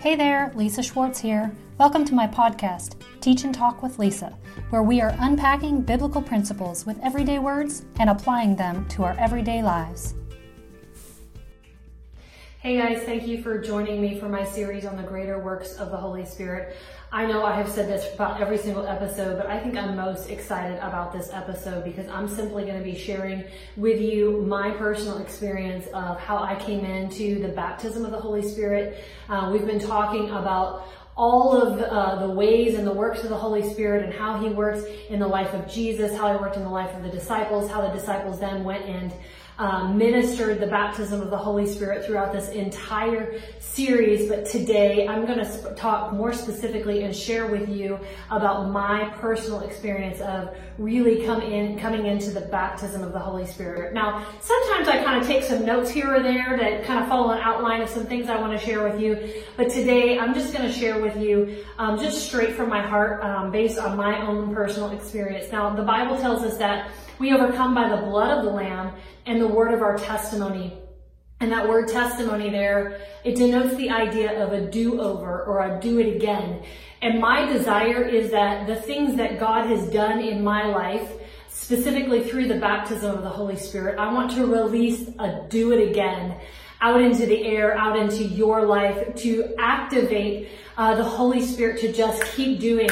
[0.00, 1.50] Hey there, Lisa Schwartz here.
[1.76, 4.38] Welcome to my podcast, Teach and Talk with Lisa,
[4.70, 9.60] where we are unpacking biblical principles with everyday words and applying them to our everyday
[9.60, 10.14] lives.
[12.60, 15.90] Hey guys, thank you for joining me for my series on the greater works of
[15.90, 16.76] the Holy Spirit.
[17.10, 20.28] I know I have said this about every single episode, but I think I'm most
[20.28, 23.44] excited about this episode because I'm simply going to be sharing
[23.78, 28.46] with you my personal experience of how I came into the baptism of the Holy
[28.46, 29.02] Spirit.
[29.30, 33.38] Uh, we've been talking about all of uh, the ways and the works of the
[33.38, 36.62] Holy Spirit and how he works in the life of Jesus, how he worked in
[36.62, 39.14] the life of the disciples, how the disciples then went and
[39.58, 44.28] um, ministered the baptism of the Holy Spirit throughout this entire series.
[44.28, 47.98] But today I'm going to sp- talk more specifically and share with you
[48.30, 53.46] about my personal experience of really come in, coming into the baptism of the Holy
[53.46, 53.92] Spirit.
[53.92, 57.32] Now, sometimes I kind of take some notes here or there that kind of follow
[57.32, 59.42] an outline of some things I want to share with you.
[59.56, 63.24] But today I'm just going to share with you um, just straight from my heart
[63.24, 65.50] um, based on my own personal experience.
[65.50, 68.92] Now, the Bible tells us that we overcome by the blood of the Lamb
[69.26, 70.72] and the word of our testimony.
[71.40, 76.00] And that word testimony there, it denotes the idea of a do-over or a do
[76.00, 76.64] it again.
[77.00, 81.12] And my desire is that the things that God has done in my life,
[81.48, 85.90] specifically through the baptism of the Holy Spirit, I want to release a do it
[85.90, 86.40] again
[86.80, 91.92] out into the air, out into your life to activate uh, the Holy Spirit to
[91.92, 92.90] just keep doing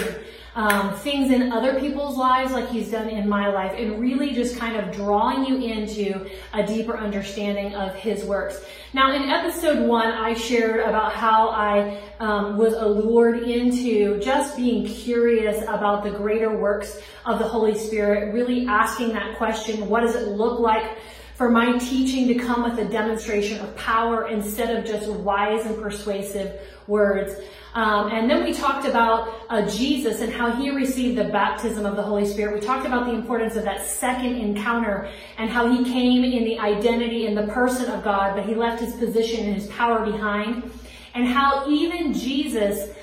[0.57, 4.57] um, things in other people's lives like he's done in my life and really just
[4.57, 8.65] kind of drawing you into a deeper understanding of his works.
[8.95, 14.87] Now in episode one, I shared about how I um, was allured into just being
[14.87, 20.15] curious about the greater works of the Holy Spirit, really asking that question, what does
[20.15, 20.97] it look like
[21.37, 25.81] for my teaching to come with a demonstration of power instead of just wise and
[25.81, 27.34] persuasive words.
[27.75, 31.94] Um, and then we talked about uh, Jesus and how he received the baptism of
[31.94, 32.55] the Holy Spirit.
[32.55, 36.59] We talked about the importance of that second encounter and how he came in the
[36.59, 40.72] identity and the person of God, but he left his position and his power behind.
[41.15, 42.96] And how even Jesus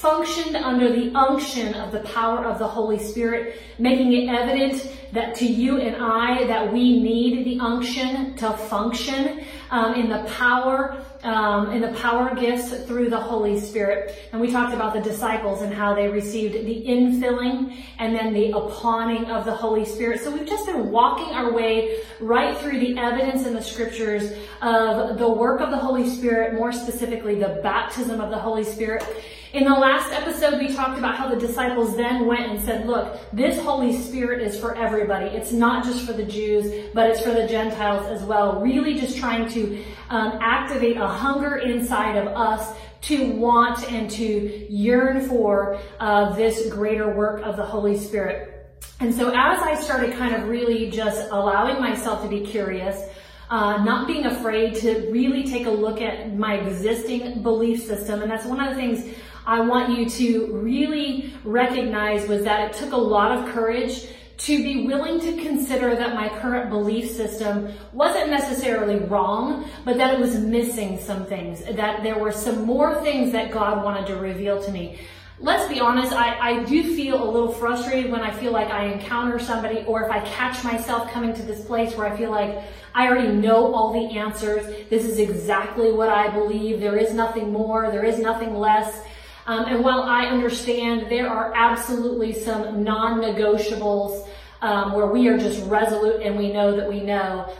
[0.00, 5.34] functioned under the unction of the power of the Holy Spirit, making it evident that
[5.34, 11.04] to you and I that we need the unction to function um, in the power
[11.22, 14.16] um, in the power gifts through the Holy Spirit.
[14.32, 18.54] And we talked about the disciples and how they received the infilling and then the
[18.54, 20.22] upawning of the Holy Spirit.
[20.22, 25.18] So we've just been walking our way right through the evidence in the scriptures of
[25.18, 29.04] the work of the Holy Spirit, more specifically the baptism of the Holy Spirit.
[29.52, 33.18] In the last episode, we talked about how the disciples then went and said, look,
[33.32, 35.26] this Holy Spirit is for everybody.
[35.26, 38.60] It's not just for the Jews, but it's for the Gentiles as well.
[38.60, 44.72] Really just trying to um, activate a hunger inside of us to want and to
[44.72, 48.78] yearn for uh, this greater work of the Holy Spirit.
[49.00, 53.02] And so as I started kind of really just allowing myself to be curious,
[53.50, 58.22] uh, not being afraid to really take a look at my existing belief system.
[58.22, 59.12] And that's one of the things
[59.46, 64.06] I want you to really recognize was that it took a lot of courage
[64.38, 70.14] to be willing to consider that my current belief system wasn't necessarily wrong, but that
[70.14, 74.16] it was missing some things, that there were some more things that God wanted to
[74.16, 74.98] reveal to me.
[75.42, 78.86] Let's be honest, I, I do feel a little frustrated when I feel like I
[78.86, 82.62] encounter somebody or if I catch myself coming to this place where I feel like
[82.94, 84.66] I already know all the answers.
[84.90, 86.80] This is exactly what I believe.
[86.80, 87.90] There is nothing more.
[87.90, 89.02] There is nothing less.
[89.50, 94.28] Um, and while I understand there are absolutely some non-negotiables
[94.62, 97.52] um, where we are just resolute and we know that we know,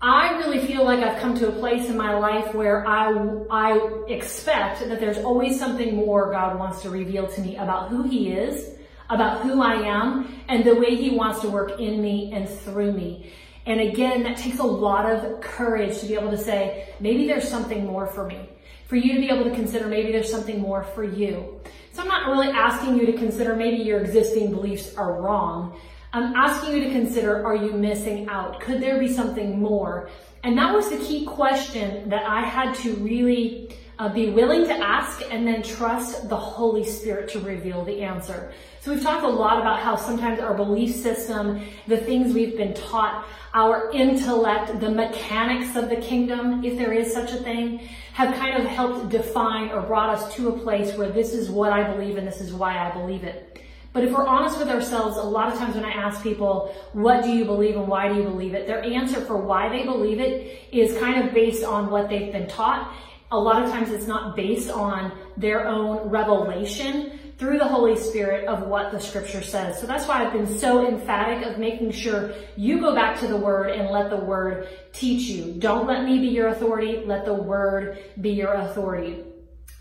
[0.00, 3.12] I really feel like I've come to a place in my life where I,
[3.50, 8.04] I expect that there's always something more God wants to reveal to me about who
[8.04, 8.78] He is,
[9.10, 12.92] about who I am, and the way He wants to work in me and through
[12.92, 13.30] me.
[13.66, 17.46] And again, that takes a lot of courage to be able to say, maybe there's
[17.46, 18.48] something more for me
[18.86, 21.60] for you to be able to consider maybe there's something more for you.
[21.92, 25.78] So I'm not really asking you to consider maybe your existing beliefs are wrong.
[26.12, 28.60] I'm asking you to consider, are you missing out?
[28.60, 30.08] Could there be something more?
[30.44, 34.72] And that was the key question that I had to really uh, be willing to
[34.72, 38.52] ask and then trust the Holy Spirit to reveal the answer.
[38.80, 42.74] So we've talked a lot about how sometimes our belief system, the things we've been
[42.74, 47.78] taught, our intellect, the mechanics of the kingdom, if there is such a thing,
[48.12, 51.72] have kind of helped define or brought us to a place where this is what
[51.72, 53.62] I believe and this is why I believe it.
[53.94, 57.22] But if we're honest with ourselves, a lot of times when I ask people, what
[57.22, 58.66] do you believe and why do you believe it?
[58.66, 62.48] Their answer for why they believe it is kind of based on what they've been
[62.48, 62.92] taught
[63.34, 68.46] a lot of times it's not based on their own revelation through the Holy Spirit
[68.46, 69.80] of what the scripture says.
[69.80, 73.36] So that's why I've been so emphatic of making sure you go back to the
[73.36, 75.54] word and let the word teach you.
[75.54, 77.02] Don't let me be your authority.
[77.04, 79.24] Let the word be your authority.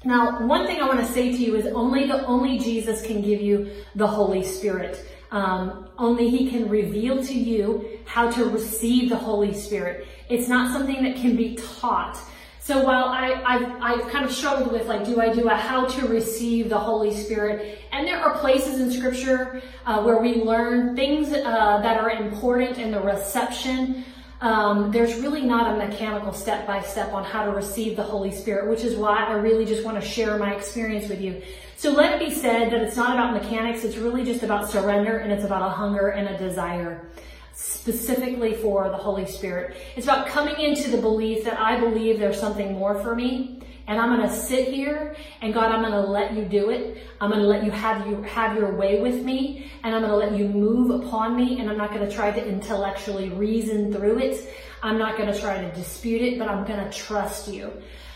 [0.04, 3.22] Now, one thing I want to say to you is only the only Jesus can
[3.22, 5.06] give you the Holy Spirit.
[5.32, 10.08] Um, only He can reveal to you how to receive the Holy Spirit.
[10.30, 12.20] It's not something that can be taught.
[12.64, 15.86] So while I, I've, I've kind of struggled with like, do I do a how
[15.86, 17.80] to receive the Holy Spirit?
[17.92, 22.78] And there are places in Scripture uh, where we learn things uh, that are important
[22.78, 24.06] in the reception
[24.44, 28.30] um, there's really not a mechanical step by step on how to receive the Holy
[28.30, 31.42] Spirit, which is why I really just want to share my experience with you.
[31.78, 35.20] So let it be said that it's not about mechanics, it's really just about surrender
[35.20, 37.08] and it's about a hunger and a desire
[37.54, 39.78] specifically for the Holy Spirit.
[39.96, 44.00] It's about coming into the belief that I believe there's something more for me and
[44.00, 46.98] I'm going to sit here and God, I'm going to let you do it.
[47.20, 50.12] I'm going to let you have you have your way with me and I'm going
[50.12, 53.92] to let you move upon me and I'm not going to try to intellectually reason
[53.92, 54.50] through it.
[54.82, 57.72] I'm not going to try to dispute it, but I'm going to trust you.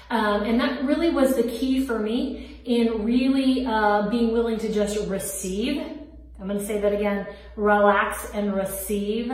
[0.10, 4.72] Um, and that really was the key for me in really uh, being willing to
[4.72, 5.97] just receive.
[6.40, 9.32] I'm going to say that again, relax and receive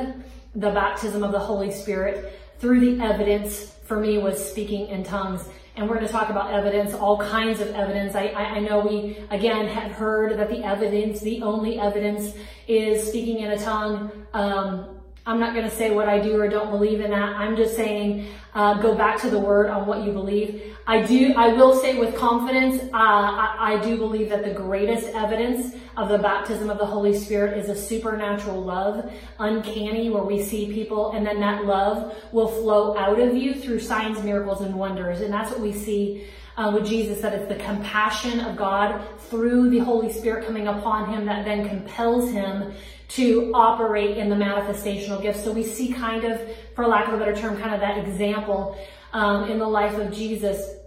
[0.56, 5.48] the baptism of the Holy Spirit through the evidence for me was speaking in tongues
[5.76, 8.16] and we're going to talk about evidence, all kinds of evidence.
[8.16, 12.36] I, I, I, know we, again, had heard that the evidence, the only evidence
[12.68, 14.12] is speaking in a tongue.
[14.34, 17.38] Um, I'm not going to say what I do or don't believe in that.
[17.38, 20.76] I'm just saying, uh, go back to the word on what you believe.
[20.86, 25.08] I do, I will say with confidence, uh, I, I do believe that the greatest
[25.16, 29.10] evidence of the baptism of the Holy Spirit is a supernatural love,
[29.40, 33.80] uncanny, where we see people and then that love will flow out of you through
[33.80, 35.22] signs, miracles, and wonders.
[35.22, 36.28] And that's what we see
[36.58, 41.14] uh, with Jesus, that it's the compassion of God through the Holy Spirit coming upon
[41.14, 42.74] him that then compels him
[43.16, 45.44] to operate in the manifestational gifts.
[45.44, 46.42] So we see kind of,
[46.76, 48.78] for lack of a better term, kind of that example
[49.12, 50.78] um, in the life of Jesus.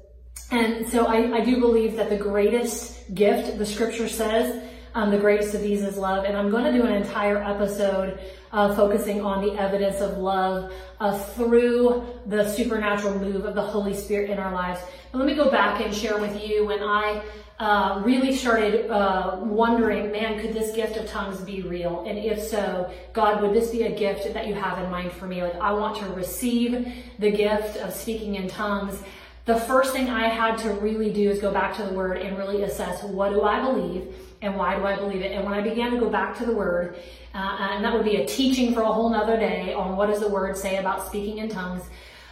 [0.51, 5.19] And so I, I do believe that the greatest gift, the scripture says, um, the
[5.19, 6.25] greatest of these is love.
[6.25, 8.19] And I'm going to do an entire episode
[8.51, 13.95] uh, focusing on the evidence of love uh, through the supernatural move of the Holy
[13.95, 14.81] Spirit in our lives.
[15.13, 17.23] But let me go back and share with you when I
[17.59, 22.07] uh, really started uh, wondering, man, could this gift of tongues be real?
[22.07, 25.27] And if so, God, would this be a gift that you have in mind for
[25.27, 25.43] me?
[25.43, 29.03] Like, I want to receive the gift of speaking in tongues.
[29.45, 32.39] The first thing I had to really do is go back to the word and
[32.39, 35.33] really assess what do I believe and why do I believe it?
[35.33, 36.97] And when I began to go back to the word,
[37.35, 40.21] uh, and that would be a teaching for a whole nother day on what does
[40.21, 41.83] the word say about speaking in tongues.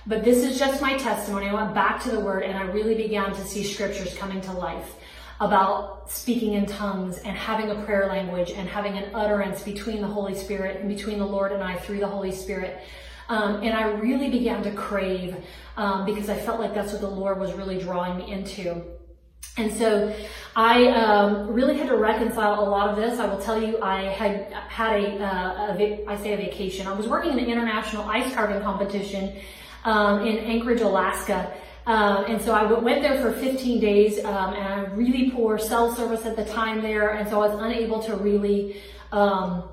[0.06, 1.48] But this is just my testimony.
[1.48, 4.52] I went back to the word and I really began to see scriptures coming to
[4.52, 4.96] life
[5.40, 10.06] about speaking in tongues and having a prayer language and having an utterance between the
[10.06, 12.82] Holy Spirit and between the Lord and I through the Holy Spirit.
[13.28, 15.36] Um, and I really began to crave
[15.76, 18.82] um, because I felt like that's what the Lord was really drawing me into.
[19.56, 20.14] And so
[20.56, 23.18] I um, really had to reconcile a lot of this.
[23.18, 26.86] I will tell you, I had had a, uh, a I say a vacation.
[26.86, 29.36] I was working in an international ice carving competition
[29.84, 31.52] um, in Anchorage, Alaska.
[31.86, 35.94] Um, and so I went there for 15 days, um, and I really poor cell
[35.94, 38.80] service at the time there, and so I was unable to really
[39.12, 39.68] um,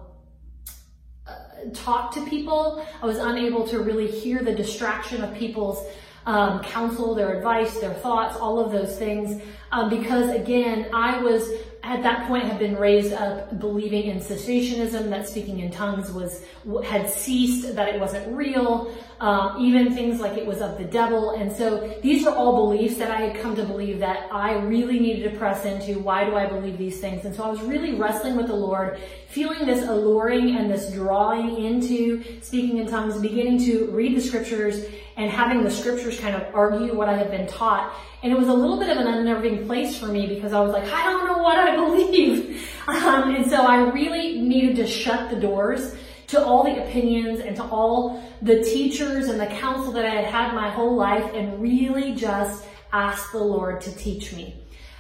[1.25, 1.35] uh,
[1.73, 2.85] talk to people.
[3.01, 5.85] I was unable to really hear the distraction of people's
[6.25, 9.41] um, counsel, their advice, their thoughts, all of those things.
[9.71, 11.49] Um, because again, I was
[11.83, 16.43] at that point had been raised up believing in cessationism, that speaking in tongues was
[16.85, 21.31] had ceased, that it wasn't real, uh, even things like it was of the devil.
[21.31, 24.99] And so these are all beliefs that I had come to believe that I really
[24.99, 25.99] needed to press into.
[25.99, 27.25] Why do I believe these things?
[27.25, 31.63] And so I was really wrestling with the Lord, feeling this alluring and this drawing
[31.63, 34.85] into speaking in tongues, beginning to read the scriptures
[35.21, 37.93] and having the scriptures kind of argue what I had been taught.
[38.23, 40.73] And it was a little bit of an unnerving place for me because I was
[40.73, 42.67] like, I don't know what I believe.
[42.87, 45.95] Um, and so I really needed to shut the doors
[46.27, 50.25] to all the opinions and to all the teachers and the counsel that I had
[50.25, 54.55] had my whole life and really just ask the Lord to teach me.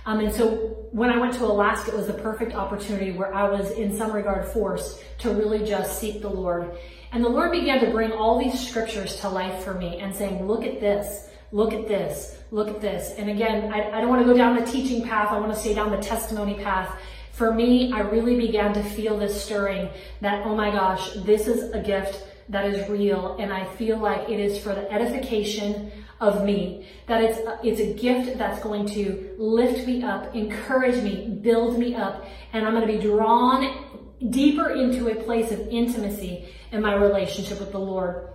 [0.05, 3.49] Um, and so when I went to Alaska, it was the perfect opportunity where I
[3.49, 6.75] was in some regard forced to really just seek the Lord.
[7.13, 10.47] And the Lord began to bring all these scriptures to life for me and saying,
[10.47, 13.13] look at this, look at this, look at this.
[13.17, 15.29] And again, I, I don't want to go down the teaching path.
[15.31, 16.89] I want to stay down the testimony path.
[17.33, 19.89] For me, I really began to feel this stirring
[20.21, 23.35] that, oh my gosh, this is a gift that is real.
[23.39, 25.91] And I feel like it is for the edification
[26.21, 26.87] of me.
[27.07, 31.95] That it's, it's a gift that's going to lift me up, encourage me, build me
[31.95, 33.91] up, and I'm going to be drawn
[34.29, 38.29] deeper into a place of intimacy in my relationship with the Lord.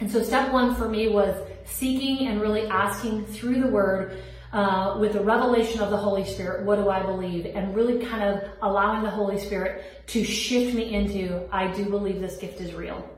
[0.00, 1.34] And so step one for me was
[1.64, 4.22] seeking and really asking through the word,
[4.52, 7.46] uh, with the revelation of the Holy Spirit, what do I believe?
[7.46, 12.20] And really kind of allowing the Holy Spirit to shift me into, I do believe
[12.20, 13.08] this gift is real.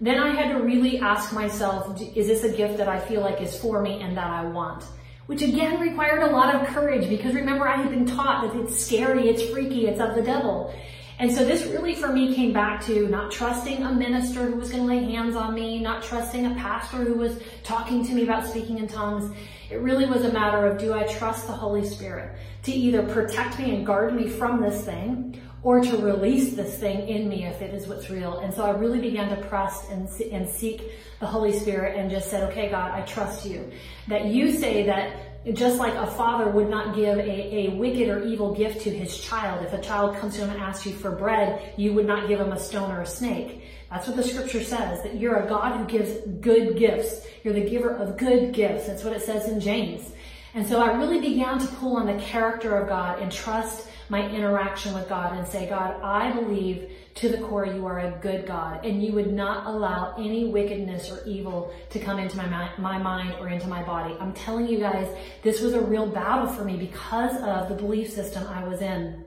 [0.00, 3.40] Then I had to really ask myself, is this a gift that I feel like
[3.40, 4.84] is for me and that I want?
[5.26, 8.84] Which again required a lot of courage because remember I had been taught that it's
[8.84, 10.74] scary, it's freaky, it's of the devil.
[11.18, 14.70] And so this really for me came back to not trusting a minister who was
[14.70, 18.24] going to lay hands on me, not trusting a pastor who was talking to me
[18.24, 19.34] about speaking in tongues.
[19.70, 23.58] It really was a matter of do I trust the Holy Spirit to either protect
[23.58, 27.62] me and guard me from this thing or to release this thing in me if
[27.62, 28.38] it is what's real.
[28.38, 30.82] And so I really began to press and, and seek
[31.20, 33.70] the Holy Spirit and just said, okay, God, I trust you.
[34.08, 38.24] That you say that just like a father would not give a, a wicked or
[38.24, 39.64] evil gift to his child.
[39.64, 42.40] If a child comes to him and asks you for bread, you would not give
[42.40, 43.62] him a stone or a snake.
[43.90, 47.26] That's what the scripture says, that you're a God who gives good gifts.
[47.42, 48.86] You're the giver of good gifts.
[48.86, 50.12] That's what it says in James.
[50.54, 54.28] And so I really began to pull on the character of God and trust my
[54.30, 58.46] interaction with God and say, God, I believe to the core you are a good
[58.46, 62.98] God and you would not allow any wickedness or evil to come into my, my
[62.98, 64.16] mind or into my body.
[64.20, 65.08] I'm telling you guys,
[65.42, 69.24] this was a real battle for me because of the belief system I was in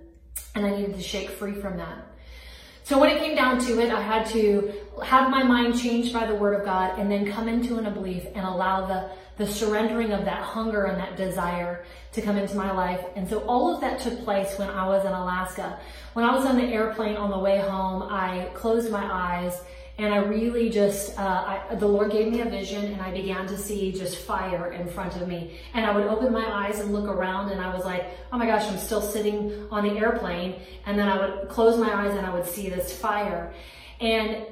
[0.56, 2.06] and I needed to shake free from that.
[2.88, 4.72] So when it came down to it, I had to
[5.04, 8.24] have my mind changed by the word of God and then come into an belief
[8.34, 12.72] and allow the, the surrendering of that hunger and that desire to come into my
[12.72, 13.04] life.
[13.18, 15.78] And so all of that took place when I was in Alaska.
[16.14, 19.60] When I was on the airplane on the way home, I closed my eyes
[19.98, 21.22] and I really just, uh,
[21.72, 24.88] I, the Lord gave me a vision and I began to see just fire in
[24.88, 25.60] front of me.
[25.74, 28.46] And I would open my eyes and look around and I was like, oh my
[28.46, 30.62] gosh, I'm still sitting on the airplane.
[30.86, 33.52] And then I would close my eyes and I would see this fire.
[34.00, 34.46] And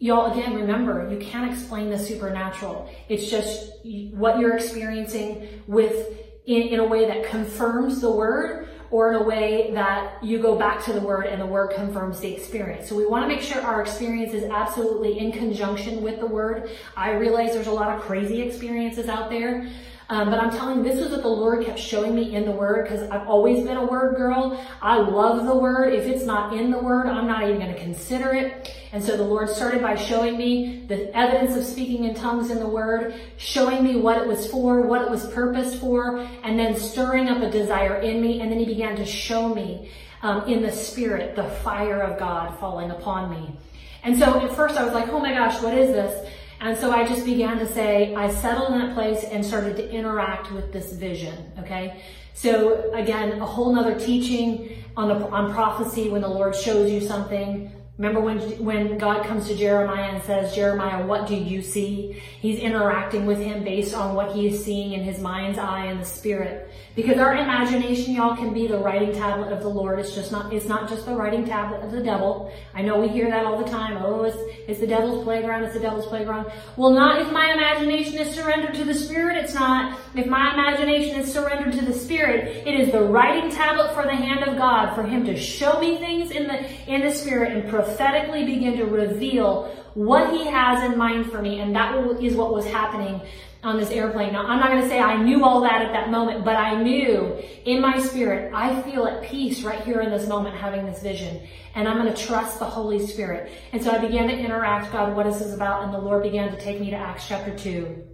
[0.00, 2.90] y'all, again, remember, you can't explain the supernatural.
[3.08, 9.12] It's just what you're experiencing with, in, in a way that confirms the word or
[9.12, 12.34] in a way that you go back to the word and the word confirms the
[12.34, 12.88] experience.
[12.88, 16.70] So we want to make sure our experience is absolutely in conjunction with the word.
[16.96, 19.68] I realize there's a lot of crazy experiences out there.
[20.10, 22.50] Um, but I'm telling you, this is what the Lord kept showing me in the
[22.50, 24.60] Word because I've always been a Word girl.
[24.82, 25.94] I love the Word.
[25.94, 28.76] If it's not in the Word, I'm not even going to consider it.
[28.92, 32.58] And so the Lord started by showing me the evidence of speaking in tongues in
[32.58, 36.74] the Word, showing me what it was for, what it was purposed for, and then
[36.74, 38.40] stirring up a desire in me.
[38.40, 42.58] And then He began to show me um, in the Spirit the fire of God
[42.58, 43.54] falling upon me.
[44.02, 46.28] And so at first I was like, oh my gosh, what is this?
[46.60, 49.90] And so I just began to say, I settled in that place and started to
[49.90, 51.52] interact with this vision.
[51.58, 52.02] Okay.
[52.34, 57.00] So again, a whole nother teaching on the, on prophecy when the Lord shows you
[57.00, 57.72] something.
[58.00, 62.22] Remember when, when God comes to Jeremiah and says, Jeremiah, what do you see?
[62.40, 66.00] He's interacting with him based on what he is seeing in his mind's eye and
[66.00, 66.70] the spirit.
[66.96, 69.98] Because our imagination, y'all, can be the writing tablet of the Lord.
[69.98, 72.50] It's just not, it's not just the writing tablet of the devil.
[72.74, 73.98] I know we hear that all the time.
[74.02, 75.64] Oh, it's, it's the devil's playground.
[75.64, 76.50] It's the devil's playground.
[76.78, 79.36] Well, not if my imagination is surrendered to the Spirit.
[79.36, 80.00] It's not.
[80.14, 84.16] If my imagination is surrendered to the Spirit, it is the writing tablet for the
[84.16, 87.68] hand of God for Him to show me things in the, in the Spirit and
[87.90, 91.60] prophetically begin to reveal what He has in mind for me.
[91.60, 93.20] And that is what was happening
[93.62, 94.32] on this airplane.
[94.32, 96.82] Now, I'm not going to say I knew all that at that moment, but I
[96.82, 101.02] knew in my spirit, I feel at peace right here in this moment having this
[101.02, 101.46] vision.
[101.74, 103.52] And I'm going to trust the Holy Spirit.
[103.72, 105.84] And so I began to interact, God, what is this about?
[105.84, 108.06] And the Lord began to take me to Acts chapter 2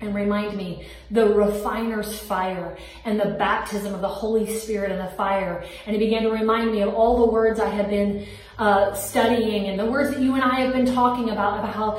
[0.00, 5.14] and remind me the refiner's fire and the baptism of the Holy Spirit and the
[5.16, 5.64] fire.
[5.86, 8.26] And he began to remind me of all the words I had been
[8.58, 11.90] uh, studying and the words that you and I have been talking about, about how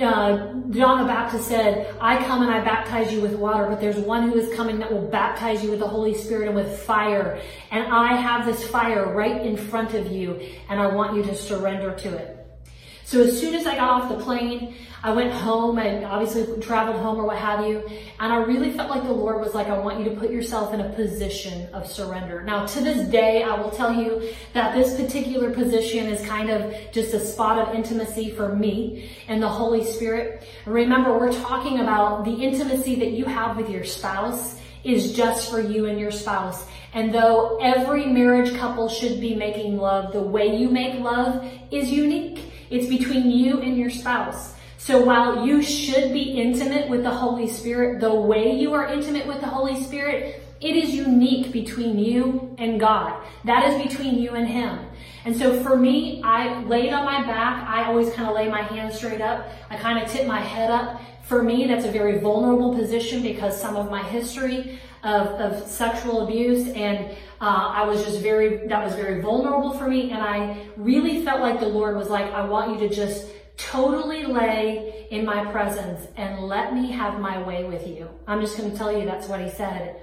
[0.00, 3.96] uh, John the Baptist said, I come and I baptize you with water, but there's
[3.96, 7.40] one who is coming that will baptize you with the Holy Spirit and with fire.
[7.70, 11.34] And I have this fire right in front of you and I want you to
[11.34, 12.43] surrender to it.
[13.04, 16.96] So as soon as I got off the plane, I went home and obviously traveled
[16.96, 17.86] home or what have you.
[18.18, 20.72] And I really felt like the Lord was like, I want you to put yourself
[20.72, 22.42] in a position of surrender.
[22.42, 26.74] Now, to this day, I will tell you that this particular position is kind of
[26.92, 30.48] just a spot of intimacy for me and the Holy Spirit.
[30.64, 35.60] Remember, we're talking about the intimacy that you have with your spouse is just for
[35.60, 36.66] you and your spouse.
[36.94, 41.90] And though every marriage couple should be making love, the way you make love is
[41.90, 42.52] unique.
[42.74, 44.52] It's between you and your spouse.
[44.78, 49.28] So while you should be intimate with the Holy Spirit, the way you are intimate
[49.28, 53.22] with the Holy Spirit, it is unique between you and God.
[53.44, 54.80] That is between you and Him.
[55.24, 57.66] And so for me, I laid on my back.
[57.66, 59.48] I always kind of lay my hands straight up.
[59.70, 61.00] I kind of tip my head up.
[61.22, 66.26] For me, that's a very vulnerable position because some of my history of, of sexual
[66.26, 70.10] abuse and uh, I was just very, that was very vulnerable for me.
[70.10, 73.26] And I really felt like the Lord was like, I want you to just
[73.56, 78.10] totally lay in my presence and let me have my way with you.
[78.26, 79.96] I'm just going to tell you that's what he said.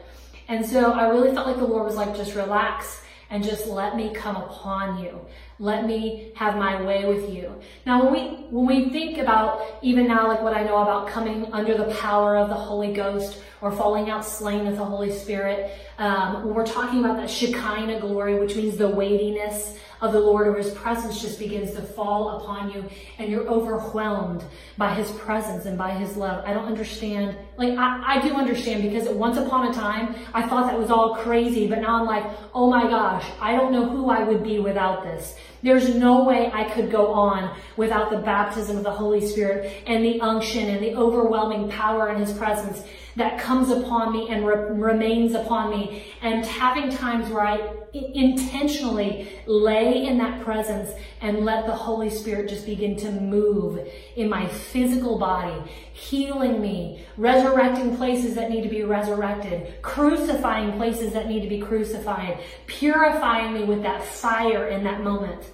[0.47, 3.01] And so I really felt like the Lord was like, just relax
[3.31, 5.19] and just let me come upon you.
[5.57, 7.53] Let me have my way with you.
[7.85, 8.19] Now, when we,
[8.49, 12.35] when we think about even now, like what I know about coming under the power
[12.35, 16.65] of the Holy Ghost or falling out slain with the Holy Spirit, um, when we're
[16.65, 21.21] talking about that Shekinah glory, which means the weightiness of the Lord or his presence
[21.21, 22.83] just begins to fall upon you
[23.19, 24.43] and you're overwhelmed
[24.77, 26.43] by his presence and by his love.
[26.45, 27.37] I don't understand.
[27.57, 31.15] Like, I, I do understand because once upon a time, I thought that was all
[31.15, 34.59] crazy, but now I'm like, oh my gosh, I don't know who I would be
[34.59, 35.35] without this.
[35.63, 40.03] There's no way I could go on without the baptism of the Holy Spirit and
[40.03, 42.83] the unction and the overwhelming power in his presence
[43.15, 46.13] that comes upon me and re- remains upon me.
[46.21, 52.49] And having times where I intentionally lay in that presence and let the Holy Spirit
[52.49, 58.69] just begin to move in my physical body, healing me, resurrecting places that need to
[58.69, 64.83] be resurrected, crucifying places that need to be crucified, purifying me with that fire in
[64.83, 65.51] that moment.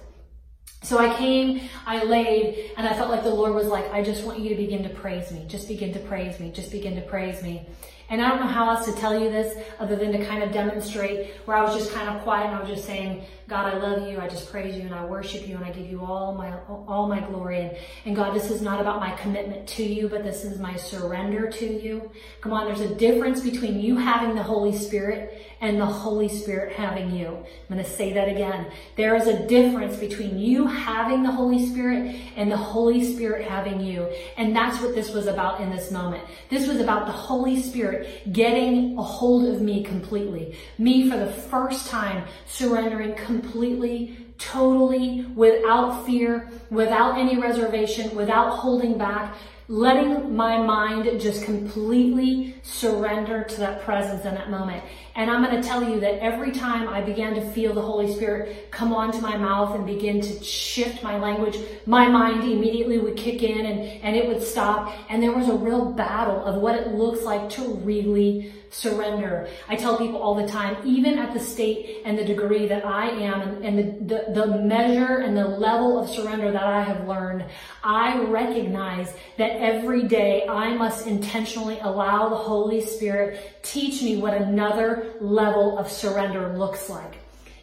[0.82, 4.24] So I came, I laid, and I felt like the Lord was like, I just
[4.24, 5.44] want you to begin to praise me.
[5.48, 6.50] Just begin to praise me.
[6.50, 7.66] Just begin to praise me.
[8.10, 10.50] And I don't know how else to tell you this other than to kind of
[10.50, 13.78] demonstrate where I was just kind of quiet and I was just saying, God, I
[13.78, 14.18] love you.
[14.20, 17.08] I just praise you and I worship you and I give you all my, all
[17.08, 17.60] my glory.
[17.60, 20.76] And, and God, this is not about my commitment to you, but this is my
[20.76, 22.10] surrender to you.
[22.42, 22.66] Come on.
[22.66, 27.28] There's a difference between you having the Holy Spirit and the Holy Spirit having you.
[27.28, 28.70] I'm going to say that again.
[28.96, 33.80] There is a difference between you having the Holy Spirit and the Holy Spirit having
[33.80, 34.08] you.
[34.36, 36.22] And that's what this was about in this moment.
[36.50, 37.97] This was about the Holy Spirit
[38.32, 40.56] getting a hold of me completely.
[40.78, 48.96] Me for the first time surrendering completely totally, without fear, without any reservation, without holding
[48.96, 54.82] back, letting my mind just completely surrender to that presence in that moment.
[55.14, 58.14] And I'm going to tell you that every time I began to feel the Holy
[58.14, 63.16] Spirit come onto my mouth and begin to shift my language, my mind immediately would
[63.16, 64.94] kick in and, and it would stop.
[65.08, 69.48] And there was a real battle of what it looks like to really surrender.
[69.68, 73.08] I tell people all the time, even at the state and the degree that I
[73.08, 77.08] am and, and the, the, the measure and the level of surrender that I have
[77.08, 77.44] learned,
[77.82, 84.34] I recognize that every day I must intentionally allow the Holy Spirit teach me what
[84.34, 87.18] another level of surrender looks like.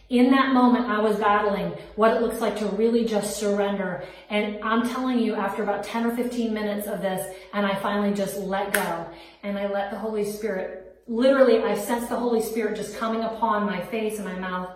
[0.10, 4.04] In that moment, I was battling what it looks like to really just surrender.
[4.30, 8.14] And I'm telling you, after about 10 or 15 minutes of this, and I finally
[8.14, 9.08] just let go
[9.42, 13.66] and I let the Holy Spirit literally, I sense the Holy Spirit just coming upon
[13.66, 14.70] my face and my mouth.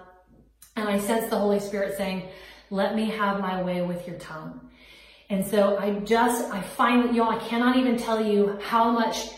[0.75, 2.27] And I sense the Holy Spirit saying,
[2.71, 4.69] let me have my way with your tongue.
[5.29, 9.29] And so I just, I find, that, y'all, I cannot even tell you how much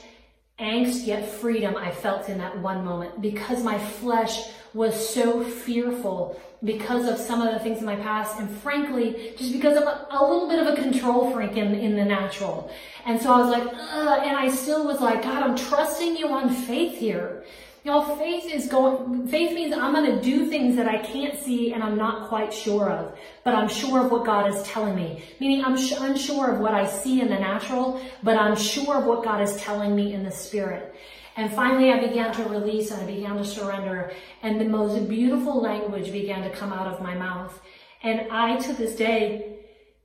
[0.61, 3.21] angst yet freedom I felt in that one moment.
[3.21, 8.39] Because my flesh was so fearful because of some of the things in my past
[8.39, 11.95] and frankly just because I'm a, a little bit of a control freak in, in
[11.95, 12.71] the natural.
[13.05, 16.49] And so I was like and I still was like God I'm trusting you on
[16.49, 17.43] faith here
[17.83, 21.73] Y'all, faith is going, faith means I'm going to do things that I can't see
[21.73, 25.23] and I'm not quite sure of, but I'm sure of what God is telling me.
[25.39, 29.23] Meaning I'm unsure of what I see in the natural, but I'm sure of what
[29.23, 30.93] God is telling me in the spirit.
[31.37, 34.13] And finally, I began to release and I began to surrender,
[34.43, 37.59] and the most beautiful language began to come out of my mouth.
[38.03, 39.57] And I, to this day,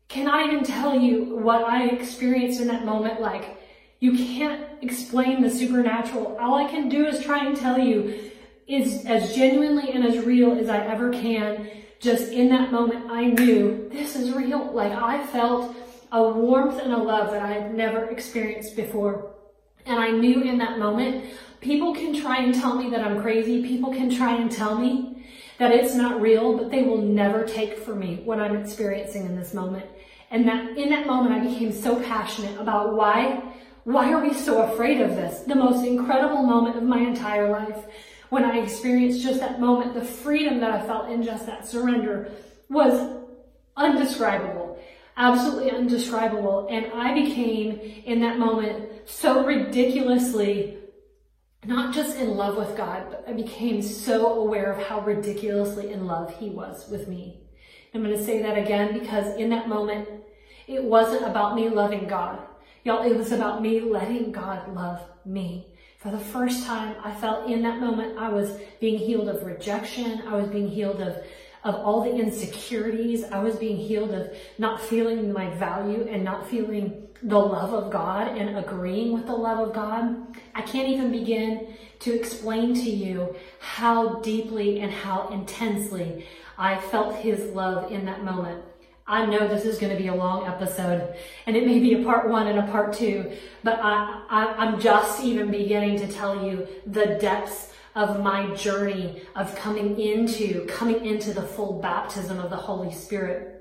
[0.08, 3.20] cannot even tell you what I experienced in that moment.
[3.20, 3.58] Like,
[4.00, 6.36] you can't explain the supernatural.
[6.38, 8.30] All I can do is try and tell you
[8.66, 11.68] is as genuinely and as real as I ever can.
[12.00, 14.72] Just in that moment, I knew this is real.
[14.72, 15.74] Like I felt
[16.12, 19.32] a warmth and a love that I had never experienced before.
[19.86, 21.24] And I knew in that moment,
[21.60, 23.66] people can try and tell me that I'm crazy.
[23.66, 25.24] People can try and tell me
[25.58, 29.36] that it's not real, but they will never take from me what I'm experiencing in
[29.36, 29.86] this moment.
[30.30, 33.42] And that in that moment, I became so passionate about why
[33.86, 35.42] why are we so afraid of this?
[35.42, 37.84] The most incredible moment of my entire life.
[38.30, 42.32] When I experienced just that moment, the freedom that I felt in just that surrender
[42.68, 43.22] was
[43.76, 44.76] undescribable.
[45.16, 46.66] absolutely undescribable.
[46.68, 50.78] And I became, in that moment, so ridiculously
[51.64, 56.08] not just in love with God, but I became so aware of how ridiculously in
[56.08, 57.38] love He was with me.
[57.94, 60.08] I'm going to say that again because in that moment,
[60.66, 62.40] it wasn't about me loving God.
[62.86, 65.66] Y'all, it was about me letting God love me.
[65.98, 70.22] For the first time, I felt in that moment I was being healed of rejection.
[70.24, 71.16] I was being healed of
[71.64, 73.24] of all the insecurities.
[73.24, 77.90] I was being healed of not feeling my value and not feeling the love of
[77.90, 80.38] God and agreeing with the love of God.
[80.54, 86.24] I can't even begin to explain to you how deeply and how intensely
[86.56, 88.62] I felt his love in that moment.
[89.08, 91.14] I know this is going to be a long episode
[91.46, 94.80] and it may be a part one and a part two, but I, I, am
[94.80, 101.06] just even beginning to tell you the depths of my journey of coming into, coming
[101.06, 103.56] into the full baptism of the Holy Spirit.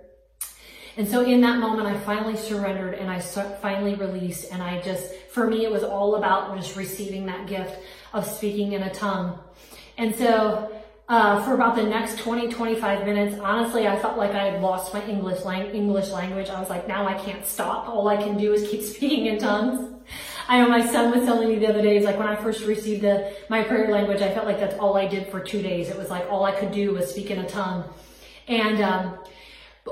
[0.97, 4.51] And so in that moment, I finally surrendered and I finally released.
[4.51, 7.77] And I just, for me, it was all about just receiving that gift
[8.13, 9.39] of speaking in a tongue.
[9.97, 10.74] And so,
[11.07, 14.93] uh, for about the next 20, 25 minutes, honestly, I felt like I had lost
[14.93, 16.49] my English, lang- English language.
[16.49, 17.87] I was like, now I can't stop.
[17.87, 19.91] All I can do is keep speaking in tongues.
[20.47, 23.01] I know my son was telling me the other day, like when I first received
[23.01, 25.89] the, my prayer language, I felt like that's all I did for two days.
[25.89, 27.83] It was like all I could do was speak in a tongue.
[28.47, 29.17] And, um,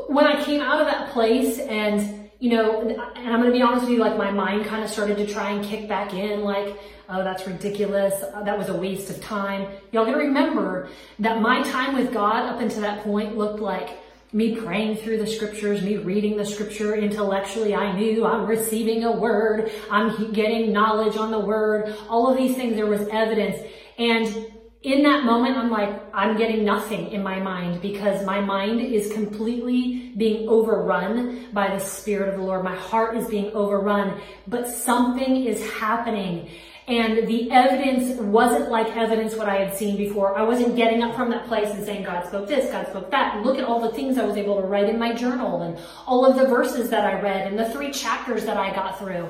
[0.08, 3.62] when I came out of that place and, you know, and I'm going to be
[3.62, 6.42] honest with you, like my mind kind of started to try and kick back in,
[6.42, 6.78] like,
[7.08, 8.22] oh, that's ridiculous.
[8.22, 9.66] Uh, that was a waste of time.
[9.94, 13.92] Y'all gotta remember that my time with God up until that point looked like
[14.34, 17.74] me praying through the scriptures, me reading the scripture intellectually.
[17.74, 19.72] I knew I'm receiving a word.
[19.90, 21.96] I'm getting knowledge on the word.
[22.10, 23.56] All of these things, there was evidence.
[23.98, 24.53] And
[24.84, 29.14] in that moment, I'm like, I'm getting nothing in my mind because my mind is
[29.14, 32.66] completely being overrun by the Spirit of the Lord.
[32.66, 36.50] My heart is being overrun, but something is happening.
[36.90, 40.38] And the evidence wasn't like evidence what I had seen before.
[40.38, 43.42] I wasn't getting up from that place and saying, God spoke this, God spoke that.
[43.42, 46.26] Look at all the things I was able to write in my journal and all
[46.26, 49.30] of the verses that I read and the three chapters that I got through.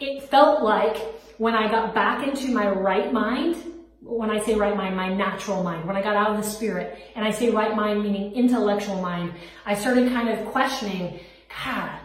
[0.00, 0.96] It felt like
[1.36, 3.73] when I got back into my right mind,
[4.04, 6.98] when I say right mind, my natural mind, when I got out of the spirit,
[7.16, 9.32] and I say right mind meaning intellectual mind,
[9.64, 11.20] I started kind of questioning,
[11.64, 12.00] God,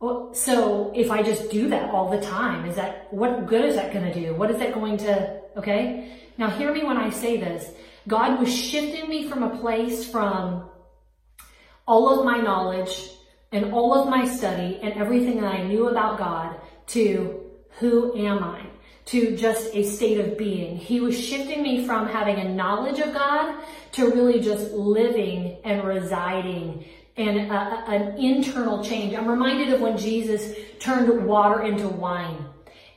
[0.00, 3.76] well, so if I just do that all the time, is that, what good is
[3.76, 4.34] that going to do?
[4.34, 6.18] What is that going to, okay?
[6.38, 7.70] Now hear me when I say this.
[8.08, 10.68] God was shifting me from a place from
[11.86, 13.10] all of my knowledge
[13.52, 16.56] and all of my study and everything that I knew about God
[16.88, 17.40] to
[17.78, 18.71] who am I?
[19.06, 20.76] To just a state of being.
[20.76, 23.62] He was shifting me from having a knowledge of God
[23.92, 26.84] to really just living and residing
[27.16, 29.14] and a, an internal change.
[29.14, 32.46] I'm reminded of when Jesus turned water into wine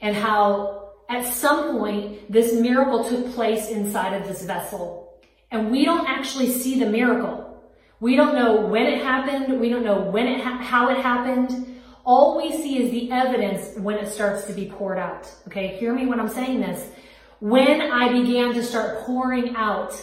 [0.02, 5.20] and how at some point this miracle took place inside of this vessel.
[5.52, 7.42] And we don't actually see the miracle.
[8.00, 9.60] We don't know when it happened.
[9.60, 11.75] We don't know when it ha- how it happened.
[12.06, 15.28] All we see is the evidence when it starts to be poured out.
[15.48, 16.88] Okay, hear me when I'm saying this.
[17.40, 20.00] When I began to start pouring out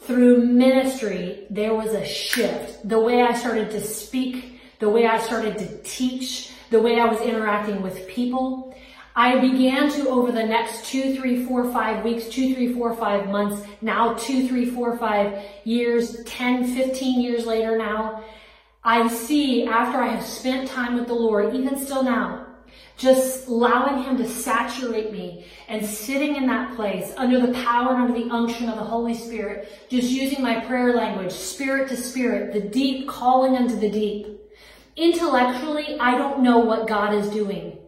[0.00, 2.88] through ministry, there was a shift.
[2.88, 7.04] The way I started to speak, the way I started to teach, the way I
[7.04, 8.74] was interacting with people.
[9.14, 13.28] I began to, over the next two, three, four, five weeks, two, three, four, five
[13.28, 18.24] months, now two, three, four, five years, 10, 15 years later now,
[18.84, 22.46] I see after I have spent time with the Lord, even still now,
[22.96, 28.02] just allowing him to saturate me and sitting in that place under the power and
[28.02, 32.52] under the unction of the Holy Spirit, just using my prayer language, spirit to spirit,
[32.52, 34.26] the deep calling unto the deep.
[34.96, 37.78] Intellectually, I don't know what God is doing,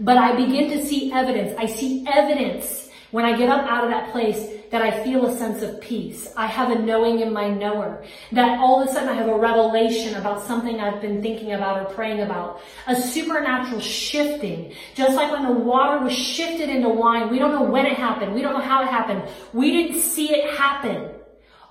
[0.00, 1.54] but I begin to see evidence.
[1.58, 5.36] I see evidence when I get up out of that place that I feel a
[5.36, 6.32] sense of peace.
[6.36, 8.04] I have a knowing in my knower.
[8.32, 11.80] That all of a sudden I have a revelation about something I've been thinking about
[11.80, 12.60] or praying about.
[12.86, 14.72] A supernatural shifting.
[14.94, 18.34] Just like when the water was shifted into wine, we don't know when it happened.
[18.34, 19.24] We don't know how it happened.
[19.52, 21.19] We didn't see it happen.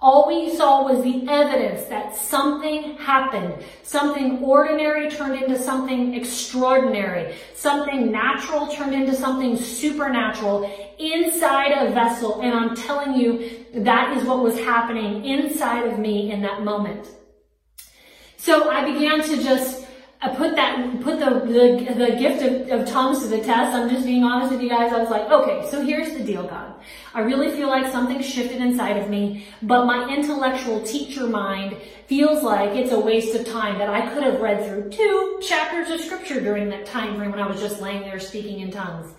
[0.01, 3.53] All we saw was the evidence that something happened.
[3.83, 7.35] Something ordinary turned into something extraordinary.
[7.53, 12.39] Something natural turned into something supernatural inside a vessel.
[12.41, 17.05] And I'm telling you, that is what was happening inside of me in that moment.
[18.37, 19.78] So I began to just
[20.39, 23.75] put that, put the, the, the gift of, of tongues to the test.
[23.75, 24.91] I'm just being honest with you guys.
[24.91, 26.73] I was like, okay, so here's the deal, God.
[27.13, 32.41] I really feel like something shifted inside of me, but my intellectual teacher mind feels
[32.41, 35.99] like it's a waste of time that I could have read through two chapters of
[35.99, 39.13] scripture during that time frame when I was just laying there speaking in tongues.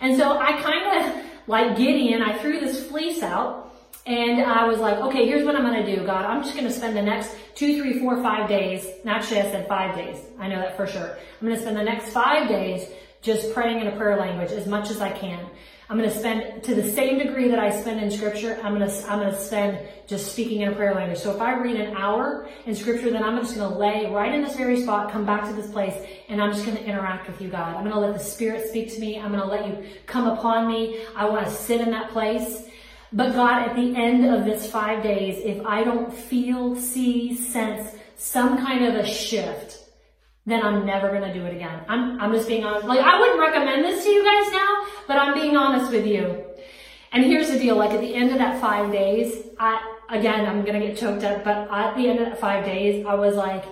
[0.00, 3.71] And so I kind of, like Gideon, I threw this fleece out
[4.04, 6.24] and I was like, okay, here's what I'm going to do, God.
[6.24, 8.86] I'm just going to spend the next two, three, four, five days.
[9.06, 10.18] Actually, I said five days.
[10.38, 11.16] I know that for sure.
[11.40, 12.88] I'm going to spend the next five days
[13.20, 15.48] just praying in a prayer language as much as I can.
[15.88, 18.58] I'm going to spend to the same degree that I spend in scripture.
[18.62, 21.18] I'm going to, I'm going to spend just speaking in a prayer language.
[21.18, 24.34] So if I read an hour in scripture, then I'm just going to lay right
[24.34, 25.94] in this very spot, come back to this place,
[26.28, 27.76] and I'm just going to interact with you, God.
[27.76, 29.20] I'm going to let the Spirit speak to me.
[29.20, 31.04] I'm going to let you come upon me.
[31.14, 32.68] I want to sit in that place.
[33.12, 37.94] But God, at the end of this five days, if I don't feel, see, sense
[38.16, 39.78] some kind of a shift,
[40.46, 41.84] then I'm never going to do it again.
[41.88, 42.86] I'm, I'm just being honest.
[42.86, 46.44] Like, I wouldn't recommend this to you guys now, but I'm being honest with you.
[47.12, 47.76] And here's the deal.
[47.76, 51.24] Like, at the end of that five days, I, again, I'm going to get choked
[51.24, 53.64] up, but at the end of that five days, I was like,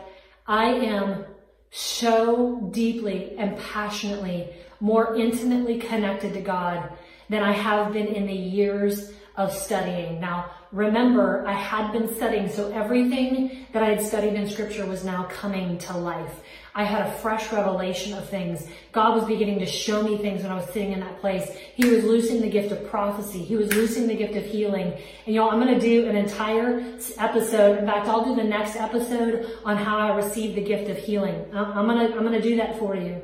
[0.46, 1.24] I am
[1.70, 6.92] so deeply and passionately more intimately connected to God
[7.28, 10.20] than I have been in the years of studying.
[10.20, 15.02] Now, remember, I had been studying, so everything that I had studied in scripture was
[15.02, 16.40] now coming to life.
[16.74, 18.68] I had a fresh revelation of things.
[18.92, 21.50] God was beginning to show me things when I was sitting in that place.
[21.74, 23.40] He was loosing the gift of prophecy.
[23.40, 24.92] He was loosing the gift of healing.
[25.26, 26.78] And y'all, I'm going to do an entire
[27.18, 27.78] episode.
[27.78, 31.44] In fact, I'll do the next episode on how I received the gift of healing.
[31.52, 33.20] I'm going to, I'm going to do that for you.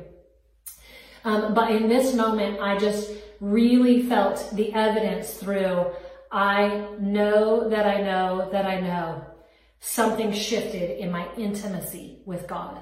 [1.23, 5.91] Um, but in this moment, I just really felt the evidence through
[6.31, 9.25] I know that I know that I know
[9.79, 12.81] something shifted in my intimacy with God.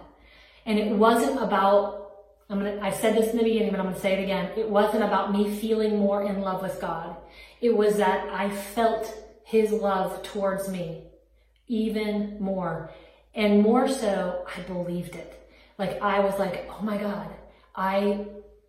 [0.65, 2.11] And it wasn't about,
[2.49, 4.51] I'm gonna, I said this in the beginning, but I'm gonna say it again.
[4.57, 7.17] It wasn't about me feeling more in love with God.
[7.61, 11.03] It was that I felt his love towards me
[11.67, 12.91] even more.
[13.33, 15.49] And more so, I believed it.
[15.77, 17.29] Like I was like, oh my God,
[17.75, 18.25] I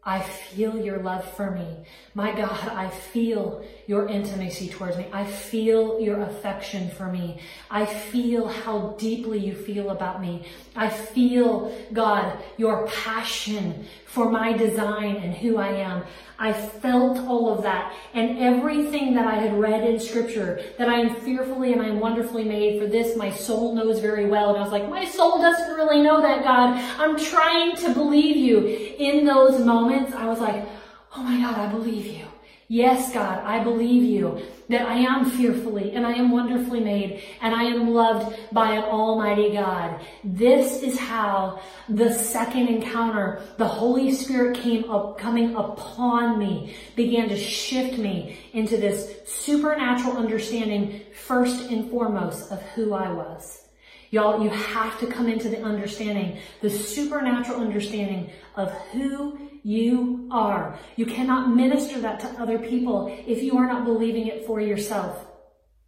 [0.06, 1.66] I feel your love for me.
[2.14, 5.08] My God, I feel your intimacy towards me.
[5.12, 7.40] I feel your affection for me.
[7.72, 10.46] I feel how deeply you feel about me.
[10.76, 16.04] I feel, God, your passion for my design and who I am.
[16.38, 21.00] I felt all of that and everything that I had read in scripture that I
[21.00, 24.50] am fearfully and I am wonderfully made for this my soul knows very well.
[24.50, 26.76] And I was like, my soul doesn't really know that God.
[27.00, 28.66] I'm trying to believe you.
[28.98, 30.66] In those moments, I was like,
[31.14, 32.26] oh my God, I believe you.
[32.68, 37.54] Yes, God, I believe you that I am fearfully and I am wonderfully made and
[37.54, 40.00] I am loved by an almighty God.
[40.24, 47.28] This is how the second encounter, the Holy Spirit came up, coming upon me, began
[47.28, 53.62] to shift me into this supernatural understanding first and foremost of who I was.
[54.10, 60.78] Y'all, you have to come into the understanding, the supernatural understanding of who you are.
[60.94, 65.26] You cannot minister that to other people if you are not believing it for yourself.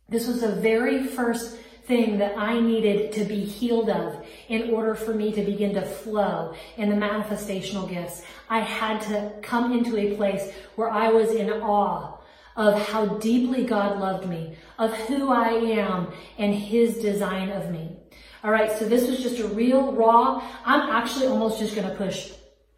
[0.08, 4.96] This was the very first thing that I needed to be healed of in order
[4.96, 8.24] for me to begin to flow in the manifestational gifts.
[8.50, 12.18] I had to come into a place where I was in awe
[12.56, 17.96] of how deeply God loved me, of who I am and his design of me.
[18.42, 20.42] All right, so this was just a real raw.
[20.64, 22.32] I'm actually almost just going to push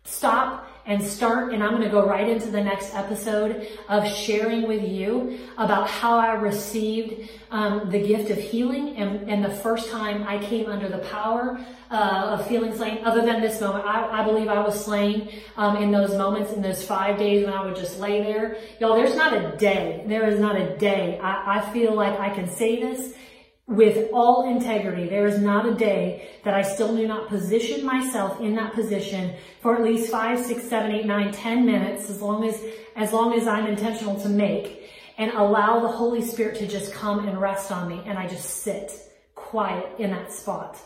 [0.05, 4.67] stop and start, and I'm going to go right into the next episode of sharing
[4.67, 9.89] with you about how I received um, the gift of healing and, and, the first
[9.89, 13.85] time I came under the power uh, of feeling slain, other than this moment.
[13.85, 17.55] I, I believe I was slain um, in those moments, in those five days when
[17.55, 18.57] I would just lay there.
[18.81, 21.21] Y'all, there's not a day, there is not a day.
[21.23, 23.15] I, I feel like I can say this
[23.71, 25.09] with all integrity.
[25.09, 29.35] There is not a day that I still do not position myself in that position
[29.63, 32.61] for at least five, six, seven, eight, nine, ten minutes, as long as,
[32.97, 37.29] as long as I'm intentional to make and allow the Holy Spirit to just come
[37.29, 38.03] and rest on me.
[38.07, 38.93] And I just sit
[39.37, 40.77] quiet in that spot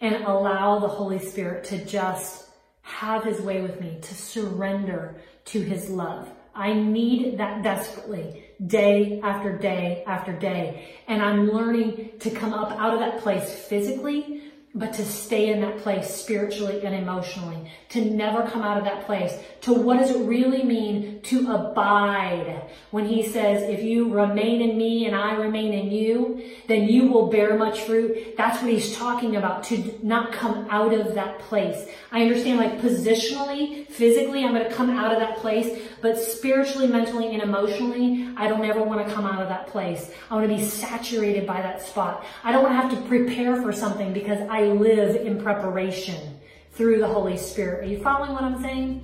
[0.00, 2.48] and allow the Holy Spirit to just
[2.80, 6.30] have his way with me, to surrender to his love.
[6.54, 10.96] I need that desperately day after day after day.
[11.08, 14.35] And I'm learning to come up out of that place physically
[14.76, 19.06] but to stay in that place spiritually and emotionally, to never come out of that
[19.06, 22.70] place, to what does it really mean to abide?
[22.90, 27.06] When he says, if you remain in me and I remain in you, then you
[27.08, 28.36] will bear much fruit.
[28.36, 31.88] That's what he's talking about, to not come out of that place.
[32.12, 36.86] I understand like positionally, physically, I'm going to come out of that place, but spiritually,
[36.86, 40.10] mentally, and emotionally, I don't ever want to come out of that place.
[40.30, 42.26] I want to be saturated by that spot.
[42.44, 46.38] I don't want to have to prepare for something because Live in preparation
[46.72, 47.84] through the Holy Spirit.
[47.84, 49.02] Are you following what I'm saying?